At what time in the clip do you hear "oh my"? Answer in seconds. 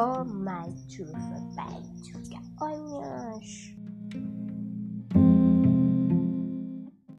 0.00-0.68